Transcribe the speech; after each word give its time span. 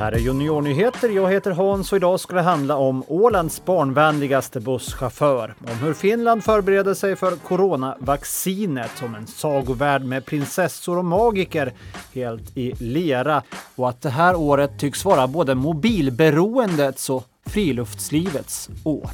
här 0.00 0.12
är 0.12 0.18
Juniornyheter. 0.18 1.08
Jag 1.08 1.32
heter 1.32 1.50
Hans 1.50 1.92
och 1.92 1.96
idag 1.96 2.20
ska 2.20 2.34
det 2.34 2.42
handla 2.42 2.76
om 2.76 3.04
Ålands 3.08 3.64
barnvänligaste 3.64 4.60
busschaufför. 4.60 5.54
Om 5.60 5.86
hur 5.86 5.94
Finland 5.94 6.44
förbereder 6.44 6.94
sig 6.94 7.16
för 7.16 7.36
coronavaccinet, 7.36 9.02
om 9.02 9.14
en 9.14 9.26
sagovärld 9.26 10.04
med 10.04 10.26
prinsessor 10.26 10.98
och 10.98 11.04
magiker 11.04 11.72
helt 12.14 12.56
i 12.56 12.72
lera 12.78 13.42
och 13.76 13.88
att 13.88 14.02
det 14.02 14.10
här 14.10 14.36
året 14.36 14.78
tycks 14.78 15.04
vara 15.04 15.26
både 15.26 15.54
mobilberoendets 15.54 17.10
och 17.10 17.24
friluftslivets 17.46 18.70
år. 18.84 19.10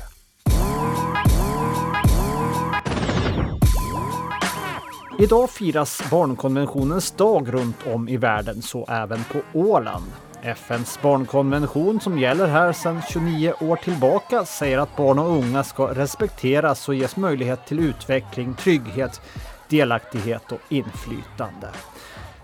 Idag 5.18 5.50
firas 5.50 6.03
barnkonventionens 6.11 7.11
dag 7.11 7.55
runt 7.55 7.87
om 7.95 8.09
i 8.09 8.16
världen, 8.16 8.62
så 8.62 8.87
även 8.89 9.25
på 9.25 9.59
Åland. 9.59 10.04
FNs 10.43 11.03
barnkonvention 11.03 12.00
som 12.00 12.18
gäller 12.18 12.46
här 12.46 12.72
sedan 12.72 13.03
29 13.11 13.53
år 13.61 13.77
tillbaka 13.77 14.44
säger 14.44 14.79
att 14.79 14.96
barn 14.96 15.18
och 15.18 15.31
unga 15.31 15.64
ska 15.64 15.94
respekteras 15.94 16.89
och 16.89 16.94
ges 16.94 17.17
möjlighet 17.17 17.67
till 17.67 17.81
utveckling, 17.81 18.54
trygghet, 18.54 19.21
delaktighet 19.68 20.53
och 20.53 20.61
inflytande. 20.68 21.68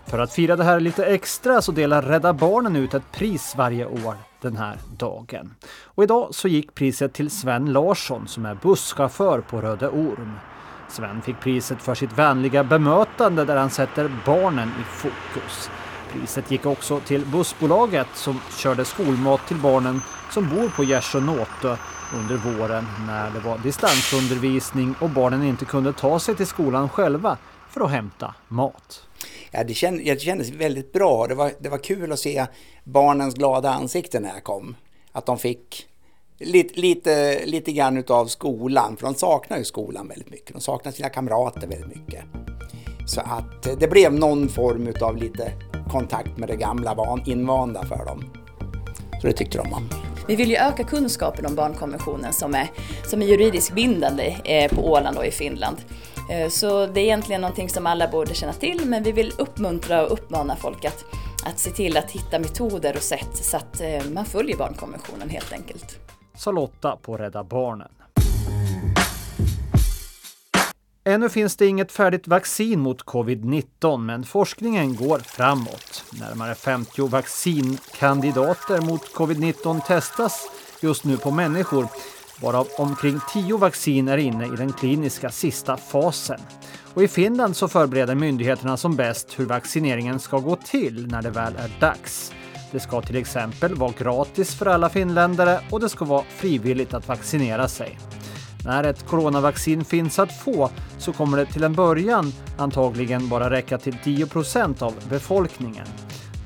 För 0.07 0.19
att 0.19 0.33
fira 0.33 0.57
det 0.57 0.65
här 0.65 0.81
lite 0.81 1.07
extra 1.07 1.63
så 1.63 1.73
delar 1.73 2.03
Rädda 2.03 2.33
Barnen 2.33 2.77
ut 2.77 2.95
ett 2.95 3.13
pris 3.13 3.55
varje 3.57 3.87
år 3.87 4.17
den 4.41 4.57
här 4.57 4.79
dagen. 4.99 5.55
Och 5.85 6.05
idag 6.05 6.35
så 6.35 6.49
gick 6.49 6.75
priset 6.75 7.13
till 7.13 7.31
Sven 7.31 7.73
Larsson 7.73 8.29
som 8.29 8.47
är 8.47 8.55
busschaufför 8.55 9.41
på 9.41 9.61
Röde 9.61 9.89
Orm. 9.89 10.33
Sven 10.89 11.23
fick 11.23 11.41
priset 11.41 11.83
för 11.83 11.95
sitt 11.95 12.19
vänliga 12.19 12.65
bemötande 12.65 13.45
där 13.45 13.57
han 13.57 13.71
sätter 13.71 14.11
barnen 14.27 14.69
i 14.69 14.85
fokus. 14.85 15.71
Priset 16.13 16.51
gick 16.51 16.67
också 16.67 17.01
till 17.01 17.27
bussbolaget 17.27 18.07
som 18.15 18.41
körde 18.59 18.85
skolmat 18.85 19.41
till 19.49 19.57
barnen 19.57 20.01
som 20.31 20.49
bor 20.49 20.69
på 20.69 20.85
Gärsönåtö 20.85 21.77
under 22.15 22.37
våren 22.37 22.85
när 23.07 23.31
det 23.31 23.41
var 23.41 23.59
distansundervisning 23.59 24.95
och 25.01 25.11
barnen 25.11 25.43
inte 25.43 25.65
kunde 25.65 25.93
ta 25.93 26.19
sig 26.19 26.37
till 26.37 26.47
skolan 26.47 26.89
själva 26.89 27.39
för 27.71 27.81
att 27.81 27.91
hämta 27.91 28.35
mat. 28.49 29.07
Ja, 29.51 29.65
det, 29.65 29.75
känd, 29.75 30.05
det 30.05 30.21
kändes 30.21 30.51
väldigt 30.51 30.93
bra. 30.93 31.27
Det 31.27 31.35
var, 31.35 31.53
det 31.59 31.69
var 31.69 31.79
kul 31.79 32.13
att 32.13 32.19
se 32.19 32.47
barnens 32.85 33.35
glada 33.35 33.71
ansikten 33.71 34.23
när 34.23 34.35
jag 34.35 34.45
kom. 34.45 34.77
Att 35.13 35.27
de 35.27 35.39
fick 35.39 35.87
lite, 36.39 36.81
lite, 36.81 37.47
lite 37.47 37.73
grann 37.73 37.97
utav 37.97 38.27
skolan, 38.27 38.97
för 38.97 39.07
de 39.07 39.15
saknar 39.15 39.59
ju 39.59 39.65
skolan 39.65 40.09
väldigt 40.09 40.31
mycket. 40.31 40.55
De 40.55 40.61
saknar 40.61 40.93
sina 40.93 41.09
kamrater 41.09 41.67
väldigt 41.67 41.97
mycket. 41.97 42.25
Så 43.07 43.21
att 43.21 43.81
det 43.81 43.91
blev 43.91 44.13
någon 44.13 44.49
form 44.49 44.87
utav 44.87 45.17
lite 45.17 45.53
kontakt 45.93 46.37
med 46.37 46.49
det 46.49 46.57
gamla 46.57 46.95
van, 46.95 47.23
invanda 47.27 47.83
för 47.83 48.05
dem. 48.05 48.25
Så 49.21 49.27
det 49.27 49.33
tyckte 49.33 49.59
de 49.59 49.73
om. 49.73 49.89
Vi 50.29 50.37
vill 50.37 50.51
ju 50.51 50.57
öka 50.57 50.85
kunskapen 50.85 51.47
om 51.47 51.55
barnkonventionen 51.55 52.33
som 52.33 52.55
är, 52.55 52.71
som 53.07 53.23
är 53.23 53.27
juridiskt 53.27 53.75
bindande 53.75 54.37
eh, 54.45 54.71
på 54.75 54.93
Åland 54.93 55.17
och 55.17 55.27
i 55.27 55.31
Finland. 55.31 55.77
Eh, 56.31 56.49
så 56.49 56.87
det 56.87 57.01
är 57.01 57.05
egentligen 57.05 57.41
någonting 57.41 57.69
som 57.69 57.87
alla 57.87 58.09
borde 58.09 58.35
känna 58.35 58.53
till 58.53 58.81
men 58.85 59.03
vi 59.03 59.13
vill 59.13 59.33
uppmuntra 59.39 60.07
och 60.07 60.13
uppmana 60.13 60.57
folk 60.57 60.85
att, 60.85 61.05
att 61.47 61.59
se 61.59 61.71
till 61.71 61.97
att 61.97 62.11
hitta 62.11 62.39
metoder 62.39 62.97
och 62.97 63.03
sätt 63.03 63.31
så 63.33 63.57
att 63.57 63.81
eh, 63.81 64.03
man 64.13 64.25
följer 64.25 64.57
barnkonventionen 64.57 65.31
helt 65.31 65.53
enkelt. 65.53 65.99
Sa 66.35 66.51
Lotta 66.51 66.97
på 67.03 67.17
Rädda 67.17 67.45
Barnen. 67.45 67.89
Ännu 71.05 71.29
finns 71.29 71.57
det 71.57 71.67
inget 71.67 71.93
färdigt 71.93 72.29
vaccin 72.29 72.81
mot 72.81 73.05
covid-19, 73.05 73.99
men 73.99 74.25
forskningen 74.25 74.97
går 74.97 75.19
framåt. 75.19 76.05
Närmare 76.21 76.55
50 76.55 77.09
vaccinkandidater 77.09 78.81
mot 78.81 79.15
covid-19 79.15 79.81
testas 79.87 80.51
just 80.81 81.05
nu 81.05 81.17
på 81.17 81.31
människor, 81.31 81.89
varav 82.43 82.69
omkring 82.79 83.21
10 83.33 83.57
vaccin 83.57 84.09
är 84.09 84.19
inne 84.19 84.47
i 84.47 84.57
den 84.57 84.73
kliniska 84.73 85.31
sista 85.31 85.77
fasen. 85.77 86.41
Och 86.95 87.03
I 87.03 87.09
Finland 87.09 87.57
så 87.57 87.69
förbereder 87.69 88.15
myndigheterna 88.15 88.77
som 88.77 88.97
bäst 88.97 89.39
hur 89.39 89.47
vaccineringen 89.47 90.19
ska 90.19 90.39
gå 90.39 90.57
till 90.57 91.07
när 91.07 91.23
det 91.23 91.31
väl 91.31 91.57
är 91.57 91.81
dags. 91.81 92.33
Det 92.71 92.81
ska 92.81 93.03
till 93.03 93.17
exempel 93.17 93.75
vara 93.75 93.93
gratis 93.99 94.55
för 94.55 94.67
alla 94.67 94.89
finländare 94.89 95.61
och 95.71 95.81
det 95.81 95.89
ska 95.89 96.05
vara 96.05 96.25
frivilligt 96.37 96.95
att 96.95 97.09
vaccinera 97.09 97.69
sig. 97.69 97.99
När 98.65 98.85
ett 98.85 99.07
coronavaccin 99.07 99.85
finns 99.85 100.19
att 100.19 100.39
få 100.41 100.71
så 100.99 101.13
kommer 101.13 101.39
det 101.39 101.47
till 101.47 101.65
en 101.65 101.73
början 101.73 102.33
antagligen 102.59 103.29
bara 103.29 103.51
räcka 103.51 103.79
till 103.79 103.95
10% 103.95 104.83
av 104.83 104.95
befolkningen. 105.11 105.87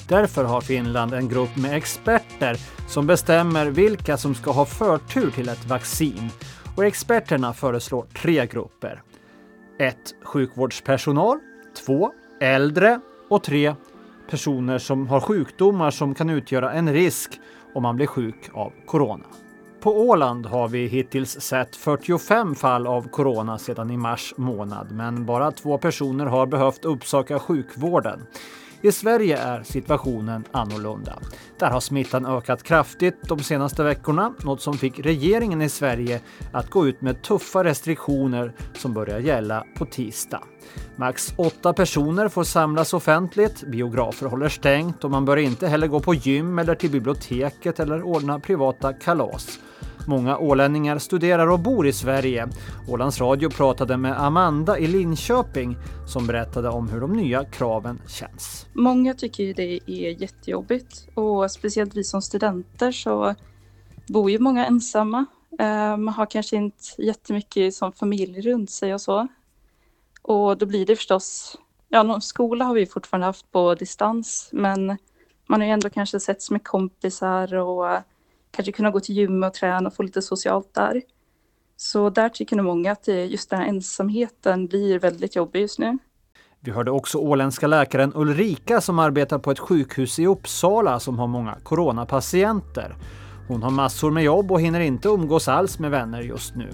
Därför 0.08 0.44
har 0.44 0.60
Finland 0.60 1.14
en 1.14 1.28
grupp 1.28 1.56
med 1.56 1.76
experter 1.76 2.56
som 2.88 3.06
bestämmer 3.06 3.66
vilka 3.66 4.16
som 4.16 4.34
ska 4.34 4.50
ha 4.50 4.64
förtur 4.64 5.30
till 5.30 5.48
ett 5.48 5.64
vaccin. 5.64 6.30
Och 6.76 6.84
experterna 6.84 7.52
föreslår 7.52 8.06
tre 8.22 8.46
grupper. 8.46 9.02
1. 9.78 9.96
Sjukvårdspersonal. 10.24 11.38
2. 11.86 12.12
Äldre. 12.40 13.00
Och 13.30 13.42
3. 13.42 13.74
Personer 14.30 14.78
som 14.78 15.06
har 15.08 15.20
sjukdomar 15.20 15.90
som 15.90 16.14
kan 16.14 16.30
utgöra 16.30 16.72
en 16.72 16.92
risk 16.92 17.40
om 17.74 17.82
man 17.82 17.96
blir 17.96 18.06
sjuk 18.06 18.50
av 18.52 18.72
corona. 18.86 19.24
På 19.80 20.00
Åland 20.00 20.46
har 20.46 20.68
vi 20.68 20.86
hittills 20.86 21.40
sett 21.40 21.76
45 21.76 22.54
fall 22.54 22.86
av 22.86 23.08
corona 23.08 23.58
sedan 23.58 23.90
i 23.90 23.96
mars 23.96 24.34
månad, 24.36 24.86
men 24.92 25.26
bara 25.26 25.52
två 25.52 25.78
personer 25.78 26.26
har 26.26 26.46
behövt 26.46 26.84
uppsöka 26.84 27.38
sjukvården. 27.38 28.26
I 28.82 28.92
Sverige 28.92 29.36
är 29.36 29.62
situationen 29.62 30.44
annorlunda. 30.52 31.18
Där 31.58 31.70
har 31.70 31.80
smittan 31.80 32.26
ökat 32.26 32.62
kraftigt 32.62 33.16
de 33.28 33.38
senaste 33.38 33.82
veckorna, 33.82 34.34
något 34.44 34.60
som 34.60 34.78
fick 34.78 34.98
regeringen 34.98 35.62
i 35.62 35.68
Sverige 35.68 36.20
att 36.52 36.70
gå 36.70 36.88
ut 36.88 37.00
med 37.00 37.22
tuffa 37.22 37.64
restriktioner 37.64 38.52
som 38.74 38.94
börjar 38.94 39.18
gälla 39.18 39.64
på 39.78 39.84
tisdag. 39.84 40.42
Max 40.96 41.34
åtta 41.36 41.72
personer 41.72 42.28
får 42.28 42.44
samlas 42.44 42.94
offentligt, 42.94 43.62
biografer 43.66 44.26
håller 44.26 44.48
stängt 44.48 45.04
och 45.04 45.10
man 45.10 45.24
bör 45.24 45.36
inte 45.36 45.68
heller 45.68 45.86
gå 45.86 46.00
på 46.00 46.14
gym 46.14 46.58
eller 46.58 46.74
till 46.74 46.90
biblioteket 46.90 47.80
eller 47.80 48.02
ordna 48.02 48.40
privata 48.40 48.92
kalas. 48.92 49.58
Många 50.08 50.38
ålänningar 50.38 50.98
studerar 50.98 51.46
och 51.46 51.60
bor 51.60 51.86
i 51.86 51.92
Sverige. 51.92 52.48
Ålands 52.88 53.20
Radio 53.20 53.50
pratade 53.50 53.96
med 53.96 54.22
Amanda 54.22 54.78
i 54.78 54.86
Linköping 54.86 55.76
som 56.06 56.26
berättade 56.26 56.68
om 56.68 56.88
hur 56.88 57.00
de 57.00 57.12
nya 57.12 57.44
kraven 57.44 58.00
känns. 58.08 58.66
Många 58.72 59.14
tycker 59.14 59.44
ju 59.44 59.52
det 59.52 59.80
är 59.86 60.22
jättejobbigt 60.22 61.08
och 61.14 61.50
speciellt 61.50 61.96
vi 61.96 62.04
som 62.04 62.22
studenter 62.22 62.92
så 62.92 63.34
bor 64.08 64.30
ju 64.30 64.38
många 64.38 64.66
ensamma. 64.66 65.26
Man 65.98 66.08
har 66.08 66.26
kanske 66.26 66.56
inte 66.56 66.84
jättemycket 66.98 67.74
som 67.74 67.92
familj 67.92 68.40
runt 68.40 68.70
sig 68.70 68.94
och 68.94 69.00
så. 69.00 69.28
Och 70.22 70.58
då 70.58 70.66
blir 70.66 70.86
det 70.86 70.96
förstås, 70.96 71.56
ja 71.88 72.20
skola 72.20 72.64
har 72.64 72.74
vi 72.74 72.86
fortfarande 72.86 73.26
haft 73.26 73.52
på 73.52 73.74
distans 73.74 74.48
men 74.52 74.86
man 75.46 75.60
har 75.60 75.66
ju 75.66 75.72
ändå 75.72 75.90
kanske 75.90 76.20
setts 76.20 76.50
med 76.50 76.64
kompisar 76.64 77.54
och 77.54 77.98
kanske 78.56 78.72
kunna 78.72 78.90
gå 78.90 79.00
till 79.00 79.16
gym 79.16 79.42
och 79.42 79.54
träna 79.54 79.88
och 79.88 79.94
få 79.94 80.02
lite 80.02 80.22
socialt 80.22 80.74
där. 80.74 81.02
Så 81.76 82.10
där 82.10 82.28
tycker 82.28 82.56
nog 82.56 82.66
många 82.66 82.92
att 82.92 83.08
eh, 83.08 83.26
just 83.26 83.50
den 83.50 83.58
här 83.58 83.66
ensamheten 83.66 84.66
blir 84.66 84.98
väldigt 84.98 85.36
jobbig 85.36 85.60
just 85.60 85.78
nu. 85.78 85.98
Vi 86.60 86.70
hörde 86.70 86.90
också 86.90 87.18
åländska 87.18 87.66
läkaren 87.66 88.12
Ulrika 88.14 88.80
som 88.80 88.98
arbetar 88.98 89.38
på 89.38 89.50
ett 89.50 89.58
sjukhus 89.58 90.18
i 90.18 90.26
Uppsala 90.26 91.00
som 91.00 91.18
har 91.18 91.26
många 91.26 91.58
coronapatienter. 91.62 92.96
Hon 93.48 93.62
har 93.62 93.70
massor 93.70 94.10
med 94.10 94.24
jobb 94.24 94.52
och 94.52 94.60
hinner 94.60 94.80
inte 94.80 95.08
umgås 95.08 95.48
alls 95.48 95.78
med 95.78 95.90
vänner 95.90 96.20
just 96.20 96.56
nu. 96.56 96.70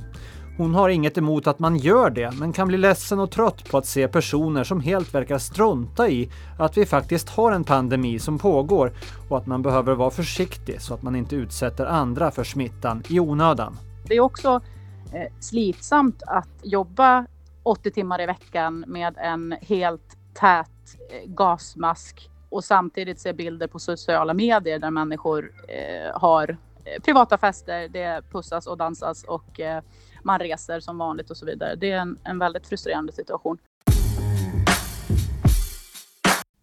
Hon 0.56 0.74
har 0.74 0.88
inget 0.88 1.18
emot 1.18 1.46
att 1.46 1.58
man 1.58 1.76
gör 1.76 2.10
det, 2.10 2.30
men 2.38 2.52
kan 2.52 2.68
bli 2.68 2.78
ledsen 2.78 3.20
och 3.20 3.30
trött 3.30 3.70
på 3.70 3.78
att 3.78 3.86
se 3.86 4.08
personer 4.08 4.64
som 4.64 4.80
helt 4.80 5.14
verkar 5.14 5.38
strunta 5.38 6.08
i 6.08 6.30
att 6.58 6.76
vi 6.76 6.86
faktiskt 6.86 7.28
har 7.28 7.52
en 7.52 7.64
pandemi 7.64 8.18
som 8.18 8.38
pågår 8.38 8.92
och 9.28 9.38
att 9.38 9.46
man 9.46 9.62
behöver 9.62 9.94
vara 9.94 10.10
försiktig 10.10 10.80
så 10.80 10.94
att 10.94 11.02
man 11.02 11.16
inte 11.16 11.36
utsätter 11.36 11.86
andra 11.86 12.30
för 12.30 12.44
smittan 12.44 13.02
i 13.08 13.20
onödan. 13.20 13.76
Det 14.04 14.14
är 14.14 14.20
också 14.20 14.60
eh, 15.12 15.32
slitsamt 15.40 16.22
att 16.26 16.48
jobba 16.62 17.26
80 17.62 17.90
timmar 17.90 18.20
i 18.20 18.26
veckan 18.26 18.84
med 18.86 19.14
en 19.18 19.56
helt 19.60 20.16
tät 20.34 20.68
eh, 21.10 21.30
gasmask 21.30 22.30
och 22.50 22.64
samtidigt 22.64 23.20
se 23.20 23.32
bilder 23.32 23.66
på 23.66 23.78
sociala 23.78 24.34
medier 24.34 24.78
där 24.78 24.90
människor 24.90 25.52
eh, 25.68 26.20
har 26.20 26.56
privata 27.04 27.38
fester, 27.38 27.88
det 27.88 28.22
pussas 28.30 28.66
och 28.66 28.76
dansas 28.76 29.24
och 29.24 29.60
man 30.24 30.38
reser 30.38 30.80
som 30.80 30.98
vanligt 30.98 31.30
och 31.30 31.36
så 31.36 31.46
vidare. 31.46 31.74
Det 31.74 31.90
är 31.90 31.98
en, 31.98 32.18
en 32.24 32.38
väldigt 32.38 32.66
frustrerande 32.66 33.12
situation. 33.12 33.58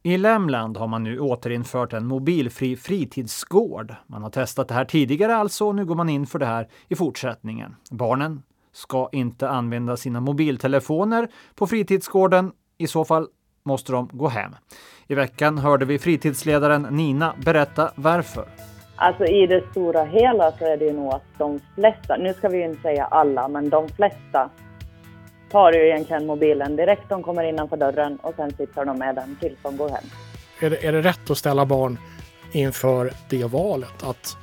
I 0.03 0.17
Lämland 0.17 0.77
har 0.77 0.87
man 0.87 1.03
nu 1.03 1.19
återinfört 1.19 1.93
en 1.93 2.05
mobilfri 2.05 2.75
fritidsgård. 2.75 3.95
Man 4.07 4.23
har 4.23 4.29
testat 4.29 4.67
det 4.67 4.73
här 4.73 4.85
tidigare 4.85 5.35
alltså 5.35 5.65
och 5.65 5.75
nu 5.75 5.85
går 5.85 5.95
man 5.95 6.09
in 6.09 6.27
för 6.27 6.39
det 6.39 6.45
här 6.45 6.67
i 6.87 6.95
fortsättningen. 6.95 7.75
Barnen 7.91 8.41
ska 8.71 9.09
inte 9.11 9.49
använda 9.49 9.97
sina 9.97 10.19
mobiltelefoner 10.19 11.27
på 11.55 11.67
fritidsgården. 11.67 12.51
I 12.77 12.87
så 12.87 13.05
fall 13.05 13.27
måste 13.63 13.91
de 13.91 14.09
gå 14.13 14.27
hem. 14.27 14.55
I 15.07 15.15
veckan 15.15 15.57
hörde 15.57 15.85
vi 15.85 15.99
fritidsledaren 15.99 16.81
Nina 16.81 17.35
berätta 17.45 17.91
varför. 17.95 18.45
Alltså 19.01 19.25
i 19.25 19.47
det 19.47 19.63
stora 19.71 20.03
hela 20.03 20.51
så 20.51 20.65
är 20.65 20.77
det 20.77 20.85
ju 20.85 20.93
nog 20.93 21.13
att 21.13 21.23
de 21.37 21.59
flesta, 21.75 22.17
nu 22.17 22.33
ska 22.33 22.49
vi 22.49 22.57
ju 22.57 22.65
inte 22.65 22.81
säga 22.81 23.05
alla, 23.05 23.47
men 23.47 23.69
de 23.69 23.89
flesta 23.89 24.49
tar 25.51 25.73
ju 25.73 25.87
egentligen 25.87 26.25
mobilen 26.25 26.75
direkt 26.75 27.09
de 27.09 27.23
kommer 27.23 27.43
innanför 27.43 27.77
dörren 27.77 28.17
och 28.21 28.33
sen 28.35 28.51
sitter 28.51 28.85
de 28.85 28.97
med 28.97 29.15
den 29.15 29.37
tills 29.39 29.57
de 29.63 29.77
går 29.77 29.89
hem. 29.89 30.03
Är 30.61 30.69
det, 30.69 30.85
är 30.85 30.91
det 30.91 31.01
rätt 31.01 31.29
att 31.29 31.37
ställa 31.37 31.65
barn 31.65 31.97
inför 32.51 33.11
det 33.29 33.43
valet? 33.43 34.03
Att 34.03 34.37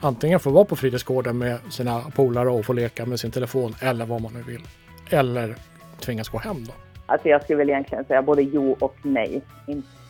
antingen 0.00 0.40
få 0.40 0.50
vara 0.50 0.64
på 0.64 0.76
fritidsgården 0.76 1.38
med 1.38 1.58
sina 1.70 2.00
polare 2.00 2.48
och 2.48 2.64
få 2.64 2.72
leka 2.72 3.06
med 3.06 3.20
sin 3.20 3.30
telefon 3.30 3.74
eller 3.82 4.06
vad 4.06 4.22
man 4.22 4.32
nu 4.32 4.42
vill. 4.42 4.62
Eller 5.10 5.54
tvingas 6.00 6.28
gå 6.28 6.38
hem 6.38 6.64
då? 6.64 6.72
Alltså 7.06 7.28
jag 7.28 7.42
skulle 7.42 7.58
väl 7.58 7.70
egentligen 7.70 8.04
säga 8.04 8.22
både 8.22 8.42
jo 8.42 8.76
och 8.80 8.96
nej. 9.02 9.42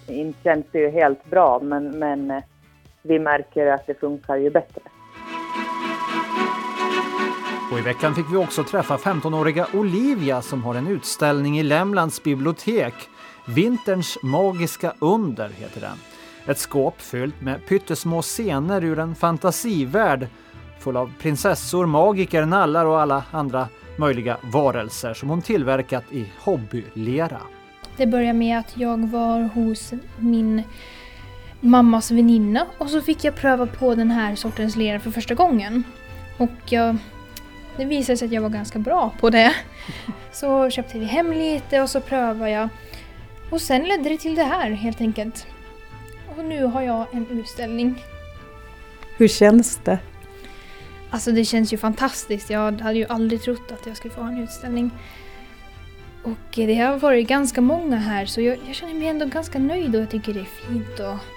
Inte, 0.06 0.38
känns 0.44 0.66
det 0.72 0.78
ju 0.78 0.90
helt 0.90 1.30
bra 1.30 1.60
men, 1.62 1.98
men 1.98 2.30
eh, 2.30 2.42
vi 3.08 3.18
märker 3.18 3.66
att 3.66 3.86
det 3.86 4.00
funkar 4.00 4.36
ju 4.36 4.50
bättre. 4.50 4.80
Och 7.72 7.78
i 7.78 7.82
veckan 7.82 8.14
fick 8.14 8.32
vi 8.32 8.36
också 8.36 8.64
träffa 8.64 8.96
15-åriga 8.96 9.66
Olivia 9.74 10.42
som 10.42 10.64
har 10.64 10.74
en 10.74 10.86
utställning 10.86 11.58
i 11.58 11.62
Lämlands 11.62 12.22
bibliotek. 12.22 12.94
Vinterns 13.48 14.18
magiska 14.22 14.92
under 14.98 15.48
heter 15.48 15.80
den. 15.80 15.96
Ett 16.46 16.58
skåp 16.58 17.00
fyllt 17.00 17.40
med 17.40 17.66
pyttesmå 17.68 18.22
scener 18.22 18.84
ur 18.84 18.98
en 18.98 19.14
fantasivärld 19.14 20.26
full 20.78 20.96
av 20.96 21.12
prinsessor, 21.20 21.86
magiker, 21.86 22.46
nallar 22.46 22.86
och 22.86 23.00
alla 23.00 23.24
andra 23.30 23.68
möjliga 23.96 24.36
varelser 24.52 25.14
som 25.14 25.28
hon 25.28 25.42
tillverkat 25.42 26.04
i 26.12 26.26
hobbylera. 26.38 27.40
Det 27.96 28.06
började 28.06 28.38
med 28.38 28.58
att 28.58 28.76
jag 28.76 29.08
var 29.08 29.42
hos 29.54 29.92
min 30.18 30.62
mammas 31.66 32.10
väninna 32.10 32.66
och 32.78 32.90
så 32.90 33.02
fick 33.02 33.24
jag 33.24 33.34
pröva 33.34 33.66
på 33.66 33.94
den 33.94 34.10
här 34.10 34.34
sortens 34.34 34.76
lera 34.76 35.00
för 35.00 35.10
första 35.10 35.34
gången. 35.34 35.84
Och 36.38 36.50
jag, 36.72 36.96
det 37.76 37.84
visade 37.84 38.16
sig 38.16 38.26
att 38.26 38.32
jag 38.32 38.42
var 38.42 38.48
ganska 38.48 38.78
bra 38.78 39.12
på 39.20 39.30
det. 39.30 39.54
Så 40.32 40.70
köpte 40.70 40.98
vi 40.98 41.04
hem 41.04 41.32
lite 41.32 41.80
och 41.80 41.90
så 41.90 42.00
prövade 42.00 42.50
jag. 42.50 42.68
Och 43.50 43.60
sen 43.60 43.84
ledde 43.84 44.08
det 44.08 44.18
till 44.18 44.34
det 44.34 44.44
här 44.44 44.70
helt 44.70 45.00
enkelt. 45.00 45.46
Och 46.36 46.44
nu 46.44 46.64
har 46.64 46.82
jag 46.82 47.06
en 47.12 47.26
utställning. 47.30 48.02
Hur 49.16 49.28
känns 49.28 49.80
det? 49.84 49.98
Alltså 51.10 51.32
det 51.32 51.44
känns 51.44 51.72
ju 51.72 51.76
fantastiskt. 51.76 52.50
Jag 52.50 52.80
hade 52.80 52.98
ju 52.98 53.06
aldrig 53.08 53.42
trott 53.42 53.72
att 53.72 53.86
jag 53.86 53.96
skulle 53.96 54.14
få 54.14 54.20
ha 54.20 54.28
en 54.28 54.42
utställning. 54.42 54.90
Och 56.22 56.54
det 56.54 56.74
har 56.74 56.98
varit 56.98 57.28
ganska 57.28 57.60
många 57.60 57.96
här 57.96 58.26
så 58.26 58.40
jag, 58.40 58.58
jag 58.66 58.74
känner 58.74 58.94
mig 58.94 59.08
ändå 59.08 59.26
ganska 59.26 59.58
nöjd 59.58 59.94
och 59.94 60.02
jag 60.02 60.10
tycker 60.10 60.34
det 60.34 60.40
är 60.40 60.44
fint 60.44 61.00
och 61.00 61.35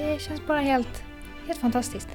det 0.00 0.20
känns 0.20 0.46
bara 0.46 0.60
helt, 0.60 1.02
helt 1.46 1.60
fantastiskt. 1.60 2.08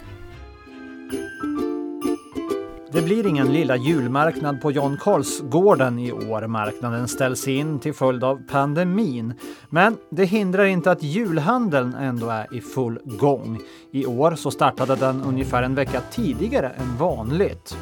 Det 2.92 3.02
blir 3.02 3.28
ingen 3.28 3.54
lilla 3.54 3.76
julmarknad 3.76 4.62
på 4.62 4.72
John 4.72 4.98
Karlsgården 5.02 6.00
i 6.00 6.12
år. 6.12 6.48
Marknaden 6.48 7.08
ställs 7.08 7.48
in 7.48 7.80
till 7.80 7.94
följd 7.94 8.24
av 8.24 8.42
pandemin. 8.48 9.34
Men 9.70 9.98
det 10.10 10.26
hindrar 10.26 10.66
inte 10.66 10.92
att 10.92 11.04
julhandeln 11.04 11.94
ändå 11.94 12.30
är 12.30 12.56
i 12.56 12.62
full 12.62 13.00
gång. 13.06 13.60
I 13.92 14.06
år 14.06 14.36
så 14.36 14.52
startade 14.52 14.96
den 14.96 15.22
ungefär 15.24 15.64
en 15.64 15.76
vecka 15.76 16.02
tidigare 16.12 16.70
än 16.70 16.98
vanligt. 16.98 17.78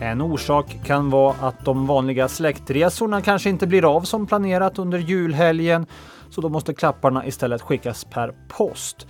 En 0.00 0.20
orsak 0.20 0.80
kan 0.84 1.10
vara 1.10 1.34
att 1.40 1.64
de 1.64 1.86
vanliga 1.86 2.28
släktresorna 2.28 3.22
kanske 3.22 3.50
inte 3.50 3.66
blir 3.66 3.96
av 3.96 4.00
som 4.00 4.26
planerat 4.26 4.78
under 4.78 4.98
julhelgen, 4.98 5.86
så 6.30 6.40
då 6.40 6.48
måste 6.48 6.74
klapparna 6.74 7.26
istället 7.26 7.62
skickas 7.62 8.04
per 8.04 8.34
post. 8.48 9.06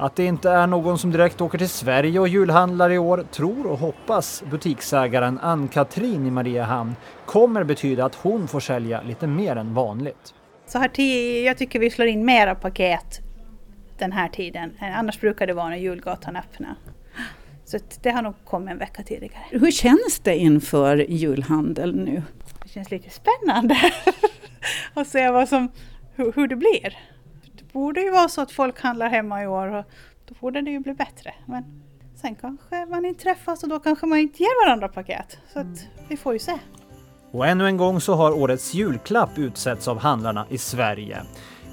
Att 0.00 0.16
det 0.16 0.24
inte 0.24 0.50
är 0.50 0.66
någon 0.66 0.98
som 0.98 1.10
direkt 1.10 1.40
åker 1.40 1.58
till 1.58 1.68
Sverige 1.68 2.20
och 2.20 2.28
julhandlar 2.28 2.90
i 2.90 2.98
år 2.98 3.24
tror 3.30 3.66
och 3.66 3.78
hoppas 3.78 4.42
butiksägaren 4.50 5.38
Ann-Katrin 5.38 6.26
i 6.26 6.30
Mariehamn 6.30 6.96
kommer 7.26 7.64
betyda 7.64 8.04
att 8.04 8.14
hon 8.14 8.48
får 8.48 8.60
sälja 8.60 9.02
lite 9.02 9.26
mer 9.26 9.56
än 9.56 9.74
vanligt. 9.74 10.34
Så 10.66 10.78
här 10.78 10.88
tid, 10.88 11.44
jag 11.44 11.58
tycker 11.58 11.78
vi 11.78 11.90
slår 11.90 12.08
in 12.08 12.24
mera 12.24 12.54
paket 12.54 13.20
den 13.98 14.12
här 14.12 14.28
tiden. 14.28 14.70
Annars 14.80 15.20
brukar 15.20 15.46
det 15.46 15.52
vara 15.52 15.68
när 15.68 15.76
julgatan 15.76 16.36
öppnar. 16.36 16.74
Så 17.64 17.78
det 18.02 18.10
har 18.10 18.22
nog 18.22 18.34
kommit 18.44 18.70
en 18.70 18.78
vecka 18.78 19.02
tidigare. 19.02 19.44
Hur 19.50 19.70
känns 19.70 20.20
det 20.22 20.36
inför 20.36 20.96
julhandel 20.96 21.96
nu? 21.96 22.22
Det 22.62 22.68
känns 22.68 22.90
lite 22.90 23.10
spännande 23.10 23.76
att 24.94 25.08
se 25.08 25.30
vad 25.30 25.48
som, 25.48 25.68
hur, 26.14 26.32
hur 26.32 26.48
det 26.48 26.56
blir 26.56 26.96
borde 27.72 28.00
ju 28.00 28.10
vara 28.10 28.28
så 28.28 28.40
att 28.40 28.52
folk 28.52 28.80
handlar 28.80 29.08
hemma 29.08 29.42
i 29.42 29.46
år 29.46 29.68
och 29.68 29.84
då 30.28 30.34
borde 30.40 30.60
det 30.60 30.70
ju 30.70 30.78
bli 30.78 30.94
bättre. 30.94 31.34
Men 31.46 31.64
sen 32.16 32.34
kanske 32.34 32.86
man 32.86 33.04
inte 33.04 33.22
träffas 33.22 33.62
och 33.62 33.68
då 33.68 33.78
kanske 33.78 34.06
man 34.06 34.18
inte 34.18 34.42
ger 34.42 34.66
varandra 34.66 34.88
paket. 34.88 35.38
Så 35.52 35.58
att 35.60 35.86
vi 36.08 36.16
får 36.16 36.32
ju 36.32 36.38
se. 36.38 36.58
Och 37.30 37.46
ännu 37.46 37.66
en 37.66 37.76
gång 37.76 38.00
så 38.00 38.14
har 38.14 38.32
årets 38.32 38.74
julklapp 38.74 39.38
utsetts 39.38 39.88
av 39.88 39.98
handlarna 39.98 40.46
i 40.48 40.58
Sverige. 40.58 41.22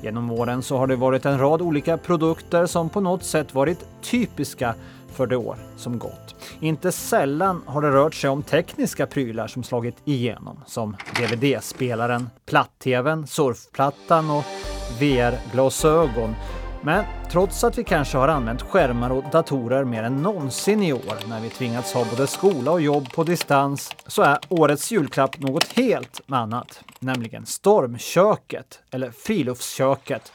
Genom 0.01 0.31
åren 0.31 0.61
så 0.61 0.77
har 0.77 0.87
det 0.87 0.95
varit 0.95 1.25
en 1.25 1.39
rad 1.39 1.61
olika 1.61 1.97
produkter 1.97 2.65
som 2.65 2.89
på 2.89 3.01
något 3.01 3.23
sätt 3.23 3.53
varit 3.53 4.01
typiska 4.01 4.75
för 5.11 5.27
det 5.27 5.37
år 5.37 5.57
som 5.77 5.99
gått. 5.99 6.24
Inte 6.59 6.91
sällan 6.91 7.63
har 7.65 7.81
det 7.81 7.91
rört 7.91 8.13
sig 8.13 8.29
om 8.29 8.43
tekniska 8.43 9.07
prylar 9.07 9.47
som 9.47 9.63
slagit 9.63 9.95
igenom 10.05 10.59
som 10.65 10.95
DVD-spelaren, 11.19 12.29
platt-tvn, 12.45 13.27
surfplattan 13.27 14.29
och 14.29 14.43
VR-glasögon. 14.99 16.35
Men 16.83 17.05
trots 17.31 17.63
att 17.63 17.77
vi 17.77 17.83
kanske 17.83 18.17
har 18.17 18.27
använt 18.27 18.61
skärmar 18.61 19.09
och 19.09 19.23
datorer 19.31 19.83
mer 19.83 20.03
än 20.03 20.21
någonsin 20.21 20.83
i 20.83 20.93
år 20.93 21.29
när 21.29 21.41
vi 21.41 21.49
tvingats 21.49 21.93
ha 21.93 22.05
både 22.05 22.27
skola 22.27 22.71
och 22.71 22.81
jobb 22.81 23.11
på 23.13 23.23
distans 23.23 23.91
så 24.07 24.21
är 24.21 24.39
årets 24.49 24.91
julklapp 24.91 25.39
något 25.39 25.67
helt 25.67 26.21
annat, 26.27 26.83
nämligen 26.99 27.45
stormköket 27.45 28.79
eller 28.91 29.11
friluftsköket. 29.11 30.31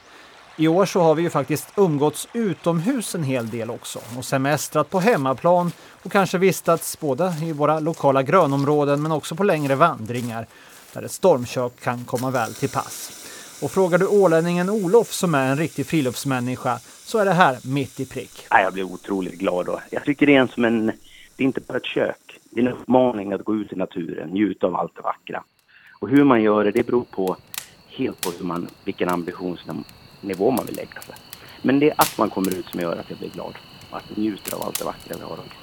I 0.61 0.69
år 0.69 0.87
så 0.87 1.01
har 1.01 1.15
vi 1.15 1.23
ju 1.23 1.31
faktiskt 1.31 1.73
umgåtts 1.77 2.29
utomhus 2.33 3.15
en 3.15 3.23
hel 3.23 3.49
del 3.49 3.71
också 3.71 3.99
och 4.19 4.25
semestrat 4.25 4.91
på 4.91 5.01
hemmaplan 5.01 5.73
och 6.03 6.13
kanske 6.13 6.39
vistats 6.39 7.01
både 7.01 7.35
i 7.43 7.53
våra 7.53 7.81
lokala 7.81 8.23
grönområden 8.23 9.03
men 9.03 9.13
också 9.13 9.35
på 9.35 9.45
längre 9.45 9.75
vandringar 9.75 10.47
där 10.93 11.03
ett 11.03 11.11
stormkök 11.11 11.81
kan 11.81 12.05
komma 12.05 12.31
väl 12.31 12.55
till 12.55 12.69
pass. 12.69 13.11
Och 13.63 13.71
frågar 13.71 13.99
du 13.99 14.07
ålänningen 14.07 14.71
Olof 14.71 15.13
som 15.13 15.35
är 15.35 15.51
en 15.51 15.59
riktig 15.59 15.87
friluftsmänniska 15.87 16.79
så 17.05 17.19
är 17.19 17.25
det 17.25 17.33
här 17.33 17.59
mitt 17.65 18.01
i 18.01 18.07
prick. 18.07 18.47
Jag 18.51 18.73
blir 18.73 18.85
otroligt 18.85 19.39
glad 19.39 19.67
då. 19.67 19.81
Jag 19.91 20.05
tycker 20.05 20.27
det 20.27 20.37
är 20.37 20.41
en 20.41 20.49
som 20.49 20.65
en, 20.65 20.87
det 20.87 21.43
är 21.43 21.47
inte 21.47 21.61
bara 21.61 21.79
ett 21.79 21.87
kök. 21.87 22.41
Det 22.51 22.61
är 22.61 22.67
en 22.67 22.73
uppmaning 22.73 23.33
att 23.33 23.45
gå 23.45 23.57
ut 23.57 23.73
i 23.73 23.77
naturen, 23.77 24.29
njuta 24.29 24.67
av 24.67 24.77
allt 24.77 24.97
det 24.97 25.03
vackra. 25.03 25.43
Och 26.01 26.09
hur 26.09 26.25
man 26.25 26.43
gör 26.43 26.65
det, 26.65 26.71
det 26.71 26.87
beror 26.87 27.05
på 27.11 27.37
helt 27.89 28.21
på 28.21 28.31
hur 28.39 28.45
man, 28.47 28.69
vilken 28.85 29.09
ambitionsnivå 29.09 29.85
nivå 30.21 30.51
man 30.51 30.67
vill 30.67 30.77
lägga 30.77 31.01
sig. 31.01 31.15
Men 31.63 31.79
det 31.79 31.91
är 31.91 31.95
att 31.97 32.19
man 32.19 32.31
kommer 32.31 32.59
ut 32.59 32.67
som 32.67 32.81
gör 32.81 32.97
att 32.97 33.11
jag 33.11 33.19
blir 33.19 33.31
glad. 33.31 33.55
Och 33.91 33.97
att 33.97 34.05
jag 34.09 34.19
njuter 34.19 34.55
av 34.55 34.63
allt 34.63 34.79
det 34.79 34.85
vackra 34.85 35.17
vi 35.17 35.23
har 35.23 35.31
omkring 35.31 35.61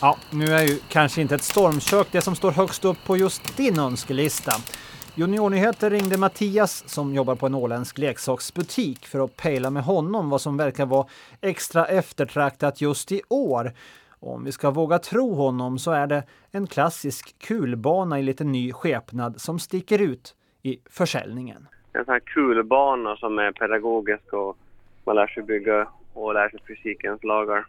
Ja, 0.00 0.16
nu 0.30 0.44
är 0.44 0.62
ju 0.62 0.78
kanske 0.88 1.20
inte 1.20 1.34
ett 1.34 1.42
stormkök 1.42 2.08
det 2.12 2.20
som 2.20 2.36
står 2.36 2.50
högst 2.50 2.84
upp 2.84 3.04
på 3.04 3.16
just 3.16 3.56
din 3.56 3.78
önskelista. 3.78 4.52
Juniornyheter 5.14 5.90
ringde 5.90 6.16
Mattias 6.16 6.84
som 6.86 7.14
jobbar 7.14 7.34
på 7.34 7.46
en 7.46 7.54
åländsk 7.54 7.98
leksaksbutik 7.98 9.06
för 9.06 9.24
att 9.24 9.36
pejla 9.36 9.70
med 9.70 9.84
honom 9.84 10.30
vad 10.30 10.40
som 10.40 10.56
verkar 10.56 10.86
vara 10.86 11.06
extra 11.40 11.86
eftertraktat 11.86 12.80
just 12.80 13.12
i 13.12 13.22
år. 13.28 13.72
Om 14.08 14.44
vi 14.44 14.52
ska 14.52 14.70
våga 14.70 14.98
tro 14.98 15.34
honom 15.34 15.78
så 15.78 15.90
är 15.90 16.06
det 16.06 16.22
en 16.50 16.66
klassisk 16.66 17.38
kulbana 17.38 18.18
i 18.18 18.22
lite 18.22 18.44
ny 18.44 18.72
skepnad 18.72 19.40
som 19.40 19.58
sticker 19.58 19.98
ut 19.98 20.34
i 20.62 20.78
försäljningen. 20.90 21.68
En 21.92 22.04
sån 22.04 22.12
här 22.12 22.20
kulbana 22.20 23.16
som 23.16 23.38
är 23.38 23.52
pedagogisk 23.52 24.32
och 24.32 24.56
man 25.04 25.16
lär 25.16 25.26
sig 25.26 25.42
bygga 25.42 25.88
och 26.14 26.34
lär 26.34 26.48
sig 26.48 26.60
fysikens 26.68 27.24
lagar. 27.24 27.66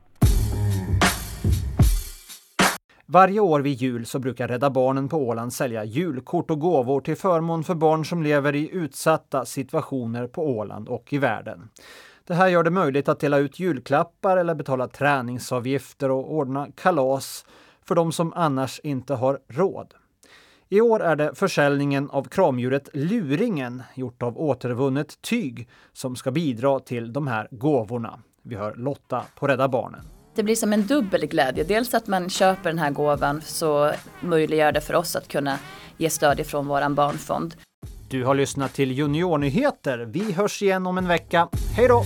Varje 3.05 3.39
år 3.39 3.59
vid 3.59 3.73
jul 3.73 4.05
så 4.05 4.19
brukar 4.19 4.47
Rädda 4.47 4.69
Barnen 4.69 5.09
på 5.09 5.17
Åland 5.17 5.53
sälja 5.53 5.83
julkort 5.83 6.51
och 6.51 6.59
gåvor 6.59 7.01
till 7.01 7.15
förmån 7.15 7.63
för 7.63 7.75
barn 7.75 8.05
som 8.05 8.23
lever 8.23 8.55
i 8.55 8.69
utsatta 8.73 9.45
situationer 9.45 10.27
på 10.27 10.49
Åland 10.57 10.89
och 10.89 11.13
i 11.13 11.17
världen. 11.17 11.69
Det 12.27 12.33
här 12.33 12.47
gör 12.47 12.63
det 12.63 12.69
möjligt 12.69 13.09
att 13.09 13.19
dela 13.19 13.37
ut 13.37 13.59
julklappar 13.59 14.37
eller 14.37 14.55
betala 14.55 14.87
träningsavgifter 14.87 16.11
och 16.11 16.33
ordna 16.33 16.67
kalas 16.75 17.45
för 17.87 17.95
de 17.95 18.11
som 18.11 18.33
annars 18.33 18.79
inte 18.79 19.13
har 19.13 19.39
råd. 19.47 19.93
I 20.73 20.81
år 20.81 21.03
är 21.03 21.15
det 21.15 21.35
försäljningen 21.35 22.09
av 22.09 22.23
kramdjuret 22.23 22.89
Luringen, 22.93 23.83
gjort 23.95 24.23
av 24.23 24.37
återvunnet 24.37 25.21
tyg, 25.21 25.69
som 25.91 26.15
ska 26.15 26.31
bidra 26.31 26.79
till 26.79 27.13
de 27.13 27.27
här 27.27 27.47
gåvorna. 27.51 28.19
Vi 28.43 28.55
hör 28.55 28.75
Lotta 28.75 29.23
på 29.35 29.47
Rädda 29.47 29.67
Barnen. 29.67 30.01
Det 30.35 30.43
blir 30.43 30.55
som 30.55 30.73
en 30.73 30.87
dubbel 30.87 31.25
glädje. 31.25 31.63
Dels 31.63 31.93
att 31.93 32.07
man 32.07 32.29
köper 32.29 32.69
den 32.69 32.79
här 32.79 32.91
gåvan 32.91 33.41
så 33.41 33.91
möjliggör 34.21 34.71
det 34.71 34.81
för 34.81 34.93
oss 34.93 35.15
att 35.15 35.27
kunna 35.27 35.59
ge 35.97 36.09
stöd 36.09 36.39
ifrån 36.39 36.67
våran 36.67 36.95
barnfond. 36.95 37.55
Du 38.09 38.25
har 38.25 38.35
lyssnat 38.35 38.73
till 38.73 38.91
Juniornyheter. 38.91 39.97
Vi 39.99 40.31
hörs 40.31 40.61
igen 40.61 40.87
om 40.87 40.97
en 40.97 41.07
vecka. 41.07 41.49
Hej 41.75 41.87
då! 41.87 42.03